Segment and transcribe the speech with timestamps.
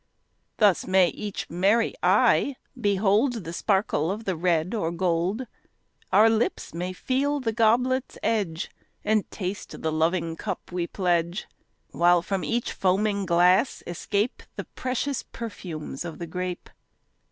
[0.57, 5.45] Thus may each merry eye behold The sparkle of the red or gold.
[6.11, 8.71] Our lips may feel the goblet's edge
[9.05, 11.45] And taste the loving cup we pledge.
[11.91, 16.67] While from each foaming glass escape The precious perfumes of the grape.